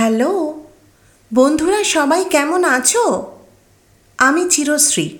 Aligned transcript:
Hello? 0.00 0.64
বন্ধুরা, 1.34 1.84
সবাই 1.84 2.24
কেমন 2.24 2.64
আছো? 2.64 3.32
আমি 4.18 4.50
চিরশ্রী। 4.50 5.18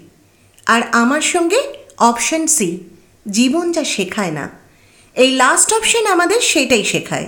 আর 0.67 0.83
আমার 0.93 1.21
সঙ্গে 1.21 1.63
অপশন 1.99 2.47
সি, 2.47 2.79
জীবন 3.31 3.73
যা 3.73 3.85
শেখায় 3.85 4.31
না। 4.31 4.49
এই 5.15 5.37
লাস্ট 5.37 5.73
অপশন 5.73 6.07
আমাদের 6.07 6.41
সেটাই 6.41 6.85
শেখায়। 6.85 7.27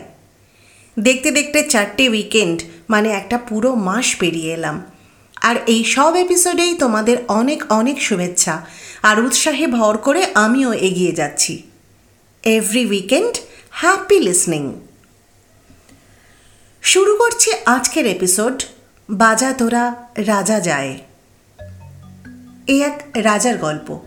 দেখতে 0.98 1.30
দেখতে 1.30 1.62
চারটে 1.62 2.08
উইকেন্ড 2.08 2.62
মানে 2.90 3.10
একটা 3.10 3.38
পুরো 3.38 3.74
মাস 3.74 4.16
পেরিয়ে 4.16 4.54
এলাম। 4.54 4.82
আর 5.40 5.56
এই 5.66 5.84
সব 5.84 6.16
এপিসোডেই 6.16 6.74
তোমাদের 6.74 7.16
অনেক 7.28 7.62
অনেক 7.68 8.02
শুভেচ্ছা। 8.02 8.66
আর 9.02 9.24
উৎসাহে 9.24 9.66
ভর 9.66 9.98
করে 9.98 10.26
আমিও 10.34 10.72
এগিয়ে 10.72 11.12
যাচ্ছি। 11.12 11.62
এভরি 12.44 12.86
উইকেন্ড 12.86 13.38
হ্যাপি 13.70 14.18
লিসনিং 14.18 14.80
শুরু 16.82 17.16
করছি 17.16 17.50
আজকের 17.66 18.06
এপিসোড 18.06 18.62
বাজা 19.10 19.52
তোরা 19.52 19.94
রাজা 20.16 20.60
যায়। 20.60 20.98
এ 22.66 22.82
এক 22.82 23.02
রাজার 23.14 23.58
গল্প। 23.58 24.00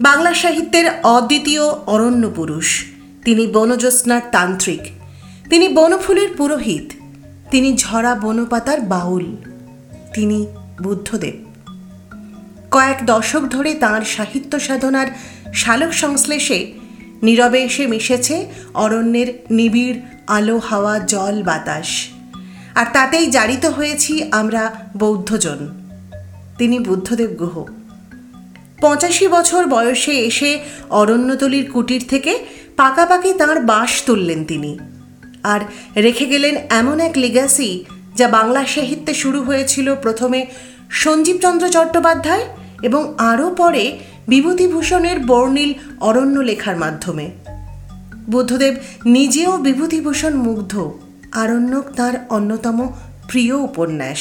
বাংলা 0.00 0.34
সাহিত্যের 0.34 0.90
অদ্বিতীয় 1.02 1.62
অরণ্য 1.64 2.30
পুরুষ। 2.30 2.84
তিনি 3.24 3.46
বনজ্যোৎস্নার 3.46 4.20
তান্ত্রিক। 4.32 4.80
তিনি 5.50 5.68
বনফুলের 5.68 6.28
পুরোহিত। 6.36 6.92
তিনি 7.50 7.76
ঝরা 7.76 8.14
বনপাতার 8.14 8.80
বাউল। 8.80 9.36
তিনি 10.14 10.46
বুদ্ধদেব। 10.82 11.44
কয়েক 12.70 12.96
দশক 13.06 13.40
ধরে 13.40 13.74
তাঁর 13.74 14.04
সাহিত্য 14.04 14.60
সাধনার 14.60 15.06
শালক 15.54 15.92
সংশ্লেষে 15.92 16.72
নীরবে 17.22 17.62
এসে 17.62 17.86
মিশেছে 17.86 18.46
অরণ্যের 18.74 19.26
নিবিড় 19.50 20.00
আলো, 20.26 20.58
হাওয়া, 20.58 20.98
জল, 20.98 21.42
বাতাস। 21.42 21.86
আর 22.74 22.86
তাতেই 22.92 23.26
জারিত 23.26 23.66
হয়েছি 23.66 24.28
আমরা 24.32 24.74
বৌদ্ধজন। 24.96 25.68
তিনি 26.58 26.78
বুদ্ধদেব 26.78 27.30
গুহ। 27.30 27.64
পঁচাশি 28.80 29.28
বছর 29.28 29.66
বয়সে 29.66 30.12
এসে 30.12 30.58
অরণ্যতলির 30.90 31.70
কুটির 31.70 32.04
থেকে 32.08 32.38
পাকাপাকি 32.76 33.32
তাঁর 33.32 33.60
বাস 33.60 34.02
তুললেন 34.06 34.44
তিনি। 34.44 34.78
আর 35.42 35.60
রেখে 35.96 36.26
গেলেন 36.26 36.56
এমন 36.70 37.00
এক 37.00 37.12
লিগাসি 37.16 37.84
যা 38.16 38.28
বাংলা 38.28 38.66
সাহিত্যে 38.66 39.14
শুরু 39.14 39.42
হয়েছিল 39.42 39.94
প্রথমে 39.94 40.46
সঞ্জীবচন্দ্র 40.90 41.68
চট্টোপাধ্যায় 41.68 42.44
এবং 42.82 43.14
আরও 43.18 43.50
পরে 43.50 43.98
বিভূতিভূষণের 44.28 45.18
বর্ণিল 45.18 45.74
অরণ্য 46.00 46.40
লেখার 46.40 46.76
মাধ্যমে। 46.76 47.30
বুদ্ধদেব 48.30 48.74
নিজেও 49.06 49.56
বিভূতিভূষণ 49.56 50.34
মুগ্ধ। 50.34 50.92
আরণ্যক 51.32 51.84
তার 51.96 52.26
অন্যতম 52.30 52.92
প্রিয় 53.28 53.54
উপন্যাস। 53.54 54.18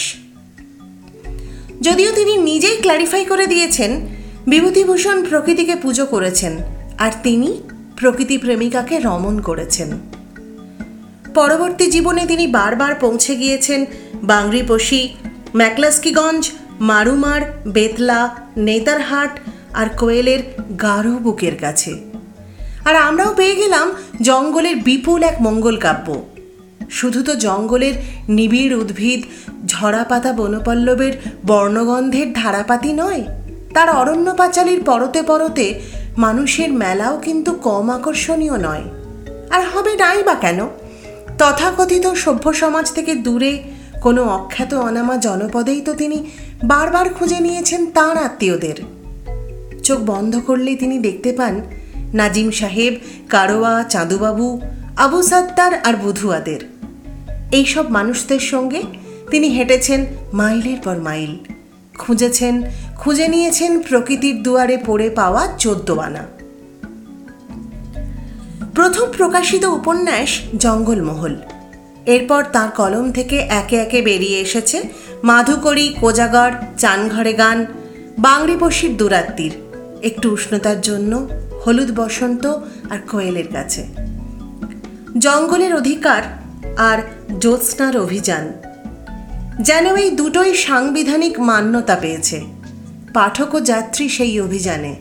যদিও 1.82 2.12
তিনি 2.12 2.38
নিজেই 2.38 2.78
ক্ল্যারিফাই 2.78 3.26
করে 3.26 3.48
দিয়েছেন, 3.48 4.08
বিভূতিভূষণ 4.48 5.26
প্রকৃতিকে 5.26 5.76
পুজো 5.76 6.06
করেছেন 6.06 6.58
আর 6.98 7.12
তিনি 7.24 7.62
প্রকৃতি 7.98 8.38
প্রেমিকাকে 8.38 9.00
রমণ 9.00 9.40
করেছেন। 9.40 10.00
পরবর্তী 11.36 11.88
জীবনে 11.88 12.26
তিনি 12.26 12.48
বারবার 12.48 12.96
পৌঁছে 12.96 13.36
গিয়েছেন 13.36 13.86
বাংরিপোষি, 14.24 15.10
ম্যাকলাস্কিগঞ্জ, 15.56 16.52
মারুমার, 16.80 17.42
বেতলা, 17.68 18.36
নেতারহাট 18.58 19.40
আর 19.74 19.88
কোয়েলের 19.90 20.40
গাঢ় 20.76 21.10
বুকের 21.10 21.58
কাছে। 21.58 22.13
আর 22.86 22.96
আমরাও 22.96 23.34
পেয়ে 23.34 23.56
গেলাম 23.56 23.92
জঙ্গলের 24.22 24.76
বিপুল 24.76 25.24
এক 25.24 25.36
মঙ্গল 25.42 25.78
কাব্য। 25.78 26.22
শুধু 26.90 27.24
তো 27.24 27.36
জঙ্গলের 27.36 27.94
নিবিড় 28.30 28.76
উদ্ভিদ 28.76 29.22
ঝরা 29.66 30.04
পাতা 30.04 30.34
বনপল্লবের 30.34 31.14
বর্ণগন্ধের 31.46 32.34
ধারাপাতি 32.34 32.94
নয়, 32.94 33.24
তার 33.74 33.90
অরণ্য 33.90 34.34
পাঁচালির 34.38 34.84
পরতে 34.84 35.22
পরতে 35.22 35.80
মানুষের 36.18 36.74
মেলাও 36.74 37.20
কিন্তু 37.20 37.52
কম 37.52 37.90
আকর্ষণীয় 37.90 38.58
নয়। 38.58 38.84
আর 39.50 39.62
হবে 39.74 39.96
নাই 39.96 40.24
বা 40.24 40.36
কেন? 40.36 40.68
তথাকথিত 41.38 42.08
সভ্য 42.08 42.54
সমাজ 42.54 42.92
থেকে 42.92 43.16
দূরে 43.16 43.64
কোনো 44.02 44.24
অখ্যাত 44.24 44.74
অনামা 44.74 45.18
জনপদেই 45.18 45.82
তো 45.82 45.94
তিনি 45.94 46.26
বারবার 46.64 47.10
খুঁজে 47.10 47.40
নিয়েছেন 47.40 47.86
তাঁর 47.86 48.18
আত্মীয়দের। 48.18 48.78
চোখ 49.84 50.00
বন্ধ 50.06 50.34
করলেই 50.46 50.76
তিনি 50.76 51.00
দেখতে 51.00 51.34
পান 51.34 51.62
নাজিম 52.14 52.52
সাহেব 52.52 52.94
কারোয়া 53.30 53.84
চাঁদুবাবু, 53.84 54.62
আবু 54.98 55.22
সাত্তার 55.22 55.74
আর 55.84 55.94
বধুয়াদের। 56.04 56.60
এইসব 57.52 57.92
মানুষদের 57.92 58.40
সঙ্গে 58.40 58.84
তিনি 59.32 59.48
হেঁটেছেন 59.48 60.06
মাইলের 60.34 60.78
পর 60.84 60.98
মাইল। 60.98 61.38
খুঁজেছেন, 61.98 62.64
খুঁজে 62.96 63.28
নিয়েছেন 63.28 63.80
প্রকৃতির 63.80 64.44
দুয়ারে 64.44 64.78
পড়ে 64.86 65.10
পাওয়া 65.10 65.48
চোদ্দবানা 65.58 66.24
প্রথম 68.76 69.06
প্রকাশিত 69.18 69.66
উপন্যাস 69.66 70.30
জঙ্গলমহল। 70.58 71.36
এরপর 72.06 72.44
তার 72.44 72.70
কলম 72.72 73.12
থেকে 73.12 73.38
একে 73.38 73.76
একে 73.76 74.02
বেরিয়ে 74.02 74.40
এসেছে 74.40 74.82
মাধুকরী, 75.24 75.96
কোজাগর, 76.00 76.52
চানঘরে 76.78 77.34
গান 77.34 77.66
বাংরিপশির 78.20 78.98
দুরাত্তির 78.98 79.52
একটু 80.04 80.32
উষ্ণতার 80.32 80.82
জন্য 80.82 81.28
হলুদ 81.68 82.00
বসন্ত 82.00 82.46
আর 82.90 83.00
কোয়েলের 83.12 83.48
কাছে। 83.48 83.88
জঙ্গলের 85.18 85.76
অধিকার 85.76 86.24
আর 86.78 87.02
জ্যোৎস্নার 87.40 87.98
অভিযান। 87.98 88.54
যেন 89.62 89.96
এই 89.96 90.12
দুটোই 90.12 90.56
সাংবিধানিক 90.56 91.40
মান্যতা 91.40 91.96
পেয়েছে। 91.96 92.46
পাঠক 93.14 93.56
ও 93.56 93.60
যাত্রী 93.60 94.10
সেই 94.10 94.40
অভিযানে। 94.40 94.96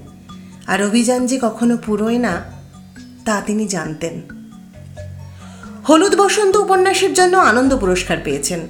আর 0.67 0.83
অভিযান 0.83 1.27
যে 1.27 1.39
কখনো 1.43 1.77
পুরোয় 1.77 2.19
না, 2.19 2.43
তা 3.25 3.41
তিনি 3.47 3.67
জানতেন। 3.67 4.21
হলুদ 5.89 6.15
বসন্ত 6.15 6.57
উপন্যাসের 6.57 7.15
জন্য 7.15 7.37
আনন্দ 7.37 7.77
পুরস্কার 7.77 8.17
পেয়েছেন। 8.25 8.61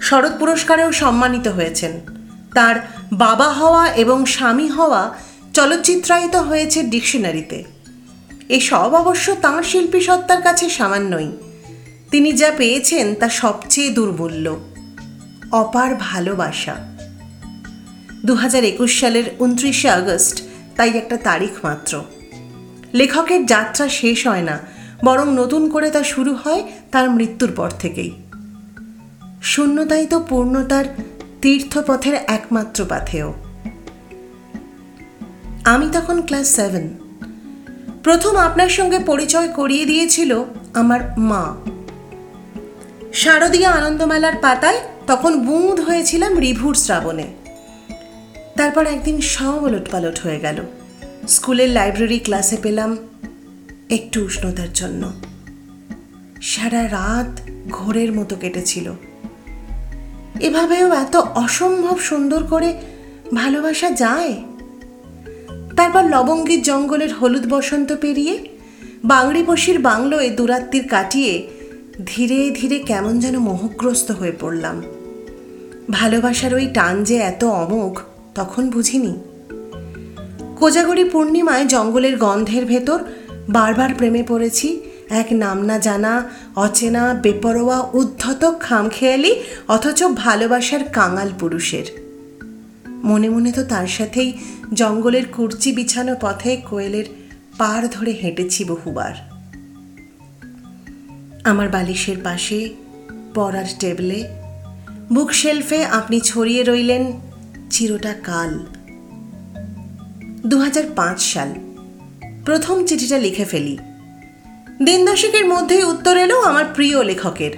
শরৎ 0.00 0.38
পুরস্কারেও 0.38 0.92
সম্মানিত 0.92 1.48
হয়েছেন। 1.48 1.92
তার 2.54 2.76
বাবা 3.12 3.52
হওয়া 3.52 3.88
এবং 3.88 4.26
স্বামী 4.26 4.68
হওয়া 4.68 5.14
চলচ্চিত্রায়িত 5.58 6.36
হয়েছে 6.36 6.82
ডিকশনারিতে। 6.82 7.64
এসব 8.48 8.94
অবশ্য 8.94 9.34
তাঁর 9.42 9.62
শিল্পী 9.62 10.00
সত্তার 10.00 10.42
কাছে 10.42 10.68
সামান্যই। 10.68 11.32
তিনি 12.10 12.32
যা 12.32 12.50
পেয়েছেন 12.56 13.14
তা 13.14 13.28
সবচেয়ে 13.28 13.90
দুর্মূল্য 13.90 14.58
অপার 15.52 15.94
ভালোবাসা। 16.00 16.74
দু 18.24 18.34
হাজার 18.34 18.64
একুশ 18.64 19.00
সালের 19.00 19.24
উনত্রিশে 19.38 19.88
আগস্ট, 19.88 20.42
তাই 20.76 20.90
একটা 20.90 21.16
তারিখ 21.16 21.50
মাত্র। 21.62 22.04
লেখকের 22.94 23.46
যাত্রা 23.46 23.88
শেষ 23.88 24.26
হয় 24.26 24.42
না, 24.42 24.58
বরং 25.04 25.34
নতুন 25.34 25.70
করে 25.70 25.90
তা 25.90 26.02
শুরু 26.02 26.34
হয় 26.34 26.62
তার 26.92 27.10
মৃত্যুর 27.10 27.52
পর 27.56 27.70
থেকেই। 27.70 28.10
শূন্যতাই 29.42 30.06
তো 30.06 30.20
পূর্ণতার 30.28 30.84
তীর্থপথের 31.42 32.14
একমাত্র 32.14 32.84
পাথেয়। 32.84 33.47
আমি 35.68 35.88
তখন 35.92 36.22
ক্লাস 36.22 36.56
সেভেন। 36.56 36.98
প্রথম 38.02 38.36
আপনার 38.36 38.68
সঙ্গে 38.68 38.98
পরিচয় 38.98 39.48
করিয়ে 39.48 39.84
দিয়েছিল 39.84 40.44
আমার 40.74 41.00
মা। 41.18 41.56
শারদীয় 43.12 43.68
আনন্দমেলার 43.68 44.32
পাতায় 44.42 44.80
তখন 45.06 45.40
বুঁদ 45.40 45.80
হয়েছিলাম 45.80 46.38
রিভুর 46.38 46.74
শ্রাবণে। 46.74 47.26
তারপর 48.56 48.86
একদিন 48.86 49.20
সব 49.20 49.62
ওলট 49.62 49.90
পালট 49.90 50.20
হয়ে 50.20 50.40
গেল। 50.40 50.62
স্কুলের 51.28 51.68
লাইব্রেরি 51.68 52.18
ক্লাসে 52.18 52.56
পেলাম 52.62 52.96
একটু 53.90 54.24
উষ্ণতার 54.24 54.72
জন্য। 54.74 55.12
সারা 56.42 56.82
রাত 56.88 57.40
ঘোরের 57.70 58.12
মতো 58.12 58.36
কেটেছিল। 58.36 58.92
এভাবেও 60.40 60.92
এত 60.92 61.16
অসম্ভব 61.16 61.98
সুন্দর 61.98 62.44
করে 62.44 62.80
ভালোবাসা 63.34 63.90
যায়? 63.90 64.34
তারপর 65.78 66.04
লবঙ্গীর 66.04 66.62
জঙ্গলের 66.62 67.12
হলুদ 67.12 67.46
বসন্ত 67.48 67.92
পেরিয়ে 68.00 68.38
বাংরিপশির 69.04 69.78
বাংলোয় 69.78 70.30
দুরাত্রির 70.30 70.88
কাটিয়ে 70.88 71.48
ধীরে 72.06 72.50
ধীরে 72.50 72.78
কেমন 72.78 73.18
যেন 73.18 73.38
মোহগ্রস্ত 73.38 74.10
হয়ে 74.10 74.32
পড়লাম। 74.40 74.82
ভালোবাসার 75.90 76.54
ওই 76.54 76.66
টান 76.74 77.04
যে 77.04 77.16
এত 77.16 77.44
অমোঘ, 77.44 77.98
তখন 78.34 78.70
বুঝিনি। 78.70 79.14
কোজাগরি 80.56 81.04
পূর্ণিমায় 81.04 81.66
জঙ্গলের 81.66 82.16
গন্ধের 82.16 82.64
ভেতর 82.64 82.98
বারবার 83.48 83.94
প্রেমে 83.94 84.22
পড়েছি, 84.22 84.80
এক 85.10 85.26
নাম 85.32 85.62
না 85.62 85.78
জানা, 85.78 86.30
অচেনা, 86.56 87.14
বেপরোয়া, 87.14 87.78
উদ্ধত, 87.92 88.54
খামখেয়ালি, 88.60 89.40
অথচ 89.68 90.02
ভালোবাসার 90.02 90.84
কাঙাল 90.84 91.28
পুরুষের। 91.38 92.07
মনে 93.04 93.28
মনে 93.28 93.52
তো 93.52 93.64
তার 93.64 93.86
সাথেই 93.86 94.32
জঙ্গলের 94.74 95.26
কুর্চি 95.26 95.72
বিছানো 95.72 96.16
পথে 96.20 96.56
কোয়েলের 96.56 97.04
পার 97.58 97.88
ধরে 97.90 98.10
হেঁটেছি 98.10 98.64
বহুবার। 98.64 99.12
আমার 101.44 101.68
বালিশের 101.68 102.16
পাশে 102.24 102.74
পড়ার 103.34 103.64
টেবিলে 103.80 104.28
বুক 105.12 105.32
শেলফে 105.32 105.84
আপনি 105.84 106.20
ছড়িয়ে 106.20 106.62
রইলেন 106.62 107.12
চিরটা 107.70 108.14
কাল। 108.24 108.66
দু 110.46 110.58
হাজার 110.58 110.84
পাঁচ 110.96 111.20
সাল, 111.20 111.54
প্রথম 112.44 112.86
চিঠিটা 112.86 113.18
লিখে 113.18 113.44
ফেলি। 113.44 113.78
দিন 114.82 115.06
দশেকের 115.06 115.48
মধ্যেই 115.48 115.84
উত্তর 115.84 116.16
এলো 116.16 116.40
আমার 116.40 116.64
প্রিয় 116.74 117.04
লেখকের। 117.04 117.50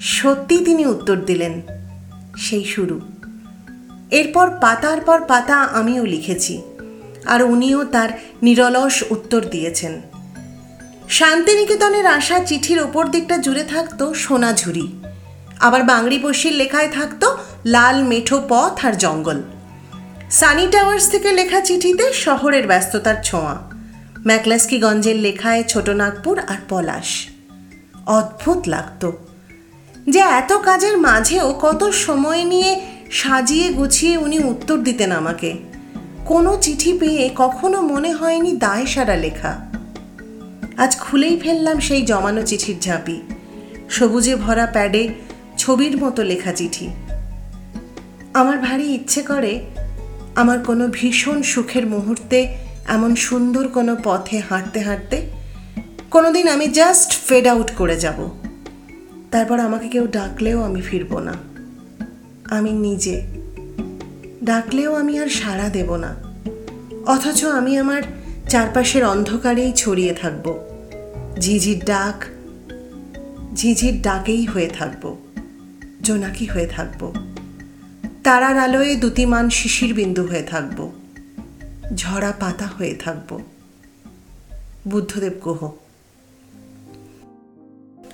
সত্যি 0.00 0.58
তিনি 0.64 0.86
উত্তর 0.86 1.16
দিলেন। 1.16 1.62
সেই 2.36 2.64
শুরু। 2.64 3.00
এরপর 4.12 4.50
পাতার 4.60 5.00
পর 5.00 5.20
পাতা 5.28 5.56
আমিও 5.56 6.04
লিখেছি। 6.04 6.62
আর 7.26 7.42
উনিও 7.42 7.84
তার 7.84 8.08
নিরলস 8.42 9.04
উত্তর 9.10 9.44
দিয়েছেন। 9.44 10.02
শান্তিনিকেতনের 11.08 12.06
আসা 12.06 12.38
চিঠির 12.38 12.80
ওপর 12.80 13.08
দিকটা 13.08 13.36
জুড়ে 13.36 13.64
থাকতো 13.64 14.14
সোনা 14.14 14.52
ঝুরি। 14.52 14.88
আবার 15.60 15.82
বাংড়ি 15.82 16.18
পশির 16.22 16.52
লেখায় 16.52 16.88
থাকতো 16.88 17.36
লাল 17.66 18.02
মেঠো 18.02 18.42
পথ 18.48 18.86
আর 18.86 18.92
জঙ্গল। 18.92 19.42
সানি 20.30 20.66
টাওয়ার্স 20.70 21.10
থেকে 21.10 21.32
লেখা 21.32 21.60
চিঠিতে 21.60 22.12
শহরের 22.12 22.66
ব্যস্ততার 22.66 23.14
ছোঁয়া। 23.24 23.54
ম্যাকলাস্কিগঞ্জের 24.26 25.16
লেখায় 25.16 25.62
ছোটনাগপুর 25.62 26.38
আর 26.38 26.56
পলাশ। 26.68 27.26
অদ্ভুত 28.06 28.68
লাগতো। 28.68 29.12
যে 30.08 30.18
এত 30.18 30.52
কাজের 30.52 30.98
মাঝেও 30.98 31.54
কত 31.60 31.90
সময় 31.90 32.44
নিয়ে 32.44 32.91
সাজিয়ে 33.12 33.72
গুছিয়ে 33.72 34.16
উনি 34.16 34.38
উত্তর 34.44 34.78
দিতেন 34.78 35.12
আমাকে। 35.12 35.50
কোনো 36.26 36.58
চিঠি 36.60 36.92
পেয়ে 36.98 37.30
কখনো 37.36 37.82
মনে 37.82 38.12
হয়নি 38.12 38.52
দায় 38.56 38.86
সারা 38.86 39.16
লেখা। 39.16 39.52
আজ 40.76 40.96
খুলেই 41.00 41.40
ফেললাম 41.40 41.78
সেই 41.80 42.02
জমানো 42.02 42.42
চিঠির 42.42 42.78
ঝাঁপি, 42.80 43.20
সবুজে 43.88 44.36
ভরা 44.36 44.66
প্যাডে 44.66 45.08
ছবির 45.58 45.94
মতো 46.04 46.22
লেখা 46.22 46.52
চিঠি। 46.52 46.86
আমার 48.34 48.58
ভারী 48.58 48.84
ইচ্ছে 48.84 49.22
করে 49.22 49.52
আমার 50.34 50.58
কোনো 50.58 50.88
ভীষণ 50.92 51.42
সুখের 51.42 51.86
মুহূর্তে 51.86 52.38
এমন 52.88 53.14
সুন্দর 53.14 53.68
কোনো 53.68 53.96
পথে 54.04 54.38
হাঁটতে 54.50 54.80
হাঁটতে 54.80 55.16
কোনোদিন 56.10 56.48
আমি 56.48 56.66
জাস্ট 56.68 57.10
ফেড 57.26 57.46
আউট 57.46 57.70
করে 57.70 57.96
যাব। 57.96 58.18
তারপর 59.30 59.60
আমাকে 59.60 59.88
কেউ 59.88 60.06
ডাকলেও 60.06 60.62
আমি 60.62 60.80
ফিরব 60.80 61.18
না। 61.18 61.51
আমি 62.52 62.72
নিজে। 62.72 63.22
ডাকলেও 64.44 64.94
আমি 64.94 65.18
আর 65.18 65.28
সাড়া 65.28 65.68
দেব 65.68 65.96
না। 65.96 66.14
অথচ 67.06 67.44
আমি 67.44 67.78
আমার 67.78 68.02
চারপাশের 68.48 69.04
অন্ধকারেই 69.04 69.72
ছড়িয়ে 69.72 70.14
থাকব। 70.14 70.54
ঝিঝির 71.40 71.84
ডাক, 71.84 72.24
ঝিঝির 73.54 74.02
ডাকেই 74.02 74.44
হয়ে 74.44 74.70
থাকব, 74.78 75.16
জোনাকি 76.02 76.46
হয়ে 76.46 76.66
থাকব। 76.66 77.12
তারার 78.24 78.58
আলোয় 78.58 78.96
দুতিমান 78.96 79.50
শিশির 79.50 79.94
বিন্দু 79.94 80.22
হয়ে 80.26 80.42
থাকব। 80.42 80.92
ঝরা 81.96 82.32
পাতা 82.40 82.66
হয়ে 82.66 82.94
থাকব। 82.94 83.40
বুদ্ধদেব 84.88 85.32
গুহ 85.44 85.70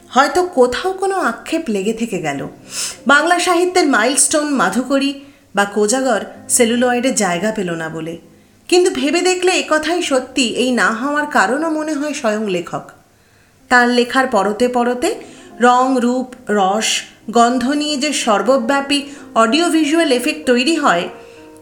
হয়তো 0.08 0.46
কোথাও 0.46 0.92
কোনো 0.92 1.16
আক্ষেপ 1.18 1.62
লেগে 1.68 1.92
থেকে 1.92 2.18
গেল। 2.18 2.48
বাংলা 3.12 3.36
সাহিত্যের 3.46 3.86
মাইলস্টোন 3.96 4.46
মাধুকরী 4.60 5.10
বা 5.56 5.64
কোজাগর 5.76 6.22
সেলুলয়েডে 6.56 7.10
জায়গা 7.22 7.50
পেল 7.58 7.70
না 7.82 7.88
বলে। 7.96 8.14
কিন্তু 8.68 8.88
ভেবে 9.00 9.20
দেখলে 9.30 9.52
একথাই 9.62 10.00
সত্যি, 10.10 10.44
এই 10.62 10.70
না 10.80 10.88
হওয়ার 11.00 11.26
কারণও 11.36 11.68
মনে 11.78 11.94
হয় 11.98 12.14
স্বয়ং 12.20 12.44
লেখক। 12.56 12.84
তার 13.70 13.86
লেখার 13.88 14.26
পরতে 14.34 14.66
পরতে 14.76 15.10
রং, 15.66 15.86
রূপ, 16.04 16.28
রস, 16.58 16.88
গন্ধ 17.36 17.64
নিয়ে 17.80 17.96
যে 18.04 18.10
সর্বব্যাপী 18.24 18.98
অডিও 19.42 19.66
ভিজুয়াল 19.76 20.10
এফেক্ট 20.18 20.42
তৈরি 20.50 20.74
হয়, 20.76 21.04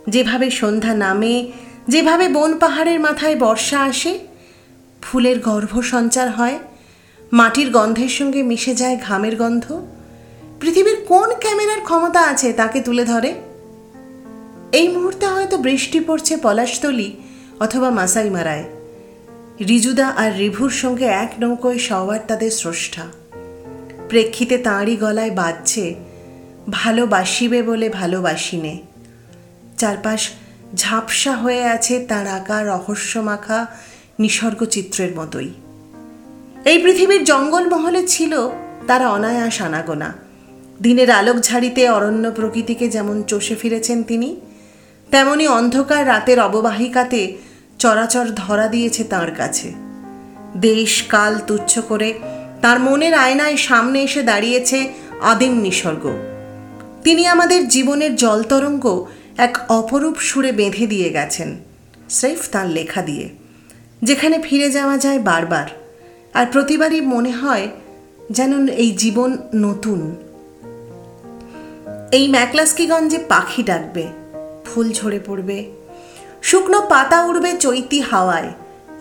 যেভাবে 0.08 0.48
সন্ধ্যা 0.60 0.94
নামে, 1.04 1.34
যেভাবে 1.92 2.26
বন 2.28 2.50
পাহাড়ের 2.62 2.98
মাথায় 3.06 3.36
বর্ষা 3.44 3.78
আসে, 3.90 4.12
ফুলের 5.02 5.38
গর্ভ 5.48 5.72
সঞ্চার 5.92 6.28
হয়, 6.30 6.56
মাটির 7.32 7.68
গন্ধের 7.70 8.12
সঙ্গে 8.18 8.40
মিশে 8.50 8.72
যায় 8.74 8.96
ঘামের 9.06 9.34
গন্ধ 9.42 9.66
পৃথিবীর 10.66 10.98
কোন 11.08 11.34
ক্যামেরার 11.40 11.80
ক্ষমতা 11.82 12.20
আছে 12.20 12.52
তাকে 12.52 12.80
তুলে 12.80 13.04
ধরে? 13.04 13.34
এই 14.72 14.88
মুহূর্তে 14.88 15.26
হয়তো 15.26 15.56
বৃষ্টি 15.56 16.00
পড়ছে 16.00 16.36
পলাশতলি 16.36 17.16
অথবা 17.60 17.90
মাসাই 17.90 18.30
মারায় 18.30 18.64
রিজুদা 19.66 20.08
আর 20.08 20.36
রিভুর 20.36 20.70
সঙ্গে 20.70 21.04
এক 21.04 21.32
নৌকোয় 21.40 21.78
সবার 21.78 22.18
তাদের 22.28 22.50
স্রষ্টা। 22.50 23.02
প্রেক্ষিতে 24.08 24.58
তাঁরই 24.58 24.96
গলায় 24.96 25.30
বাজছে, 25.30 25.94
ভালোবাসিবে 26.70 27.62
বলে 27.62 27.88
ভালোবাসিনে। 27.88 28.78
চারপাশ 29.78 30.30
ঝাপসা 30.74 31.32
হয়ে 31.36 31.64
আছে 31.64 32.04
তার 32.08 32.26
আঁকা 32.26 32.62
রহস্যমাখা 32.62 33.66
নিসর্গ 34.18 34.64
চিত্রের 34.64 35.16
মতোই। 35.16 35.50
এই 36.64 36.78
পৃথিবীর 36.78 37.24
জঙ্গলমহলে 37.24 38.06
ছিল 38.06 38.48
তারা 38.86 39.08
অনায়াস 39.08 39.62
আনাগোনা। 39.62 40.25
দিনের 40.82 41.10
আলোক 41.10 41.36
ঝাড়িতে 41.40 41.88
অরণ্য 41.88 42.30
প্রকৃতিকে 42.30 42.88
যেমন 42.88 43.22
চষে 43.22 43.54
ফিরেছেন 43.54 44.02
তিনি, 44.02 44.36
তেমনি 45.10 45.48
অন্ধকার 45.48 46.06
রাতের 46.06 46.40
অববাহিকাতে 46.40 47.36
চরাচর 47.78 48.26
ধরা 48.36 48.68
দিয়েছে 48.68 49.04
তার 49.04 49.30
কাছে। 49.34 49.68
দেশ 50.56 51.02
কাল 51.02 51.38
তুচ্ছ 51.46 51.78
করে 51.78 52.14
তার 52.62 52.78
মনের 52.80 53.14
আয়নায় 53.14 53.56
সামনে 53.56 54.02
এসে 54.02 54.22
দাঁড়িয়েছে 54.22 54.78
আদিম 55.22 55.54
নিসর্গ। 55.60 56.04
তিনি 57.04 57.26
আমাদের 57.26 57.68
জীবনের 57.68 58.16
জলতরঙ্গ 58.16 59.06
এক 59.36 59.58
অপরূপ 59.68 60.16
সুরে 60.18 60.52
বেঁধে 60.52 60.86
দিয়ে 60.86 61.10
গেছেন, 61.10 61.56
স্রেফ 62.10 62.40
তার 62.52 62.66
লেখা 62.68 63.02
দিয়ে, 63.02 63.28
যেখানে 64.02 64.36
ফিরে 64.42 64.70
যাওয়া 64.70 64.96
যায় 64.98 65.18
বারবার। 65.18 65.68
আর 66.34 66.46
প্রতিবারই 66.52 67.00
মনে 67.00 67.30
হয় 67.30 67.68
যেন 68.30 68.52
এই 68.68 68.90
জীবন 68.92 69.38
নতুন। 69.54 70.00
এই 72.16 72.28
ম্যাকলাস্কিগঞ্জে 72.28 73.18
পাখি 73.18 73.62
ডাকবে, 73.62 74.06
ফুল 74.64 74.92
ঝরে 74.92 75.20
পড়বে। 75.26 75.70
শুকনো 76.42 76.80
পাতা 76.80 77.24
উড়বে 77.24 77.52
চৈতি 77.52 78.00
হাওয়ায়। 78.00 78.52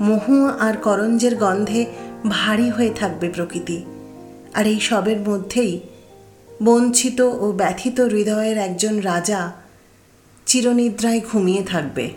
মহু 0.02 0.46
আর 0.60 0.78
করঞ্জের 0.78 1.36
গন্ধে 1.36 1.86
ভারী 2.30 2.70
হয়ে 2.70 2.90
থাকবে 2.90 3.30
প্রকৃতি। 3.30 3.86
আর 4.54 4.68
এই 4.68 4.80
সবের 4.80 5.20
মধ্যেই 5.20 5.80
বঞ্চিত 6.64 7.22
ও 7.22 7.54
ব্যথিত 7.58 8.02
হৃদয়ের 8.02 8.58
একজন 8.58 9.00
রাজা 9.00 9.52
চিরনিদ্রায় 10.46 11.22
ঘুমিয়ে 11.32 11.64
থাকবে। 11.64 12.10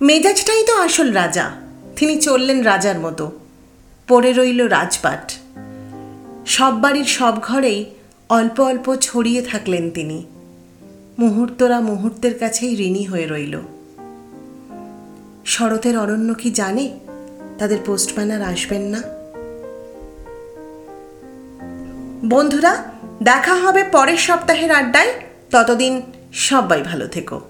মেজাজটাই 0.00 0.64
তো 0.66 0.80
আসল 0.80 1.12
রাজা। 1.12 1.50
তিনি 1.96 2.16
চললেন 2.16 2.62
রাজার 2.62 3.00
মতো। 3.00 3.30
পড়ে 4.08 4.32
রইল 4.32 4.68
রাজপাট। 4.68 5.32
সব 6.46 6.80
বাড়ির 6.80 7.04
সব 7.04 7.40
ঘরেই 7.40 7.84
অল্প 8.30 8.60
অল্প 8.60 8.96
ছড়িয়ে 8.96 9.42
থাকলেন 9.42 9.90
তিনি। 9.90 10.26
মুহূর্তরা 11.18 11.80
মুহূর্তের 11.80 12.38
কাছেই 12.38 12.76
ঋণী 12.76 13.04
হয়ে 13.04 13.26
রইল। 13.26 13.60
শরতের 15.46 15.98
অরণ্য 15.98 16.34
কি 16.34 16.50
জানে? 16.50 16.98
তাদের 17.58 17.78
পোস্টম্যান 17.86 18.30
আর 18.30 18.42
আসবেন 18.42 18.82
না। 18.82 19.02
বন্ধুরা, 22.28 22.84
দেখা 23.22 23.54
হবে 23.54 23.84
পরের 23.84 24.16
সপ্তাহের 24.16 24.70
আড্ডায়। 24.70 25.12
ততদিন 25.50 26.02
সবাই 26.32 26.82
ভালো 26.82 27.08
থেকো। 27.08 27.40